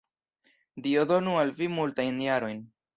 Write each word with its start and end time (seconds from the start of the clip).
Dio 0.87 1.05
donu 1.13 1.37
al 1.45 1.55
vi 1.63 1.71
multajn 1.77 2.23
jarojn! 2.31 2.69